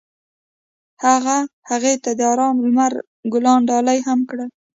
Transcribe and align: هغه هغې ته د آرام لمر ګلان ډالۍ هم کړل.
هغه 1.05 1.37
هغې 1.69 1.93
ته 2.03 2.11
د 2.19 2.21
آرام 2.31 2.55
لمر 2.65 2.93
ګلان 3.33 3.59
ډالۍ 3.69 3.99
هم 4.07 4.19
کړل. 4.29 4.49